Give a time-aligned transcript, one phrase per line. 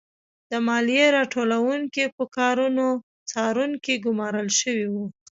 [0.51, 2.85] د مالیه راټولوونکو پر کارونو
[3.29, 5.05] څارونکي ګورمال شوي وو.